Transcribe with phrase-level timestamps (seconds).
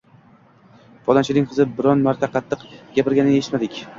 [1.09, 2.65] Falonchining qizi biron marta qattiq
[2.97, 3.81] gapirganini eshitmadik.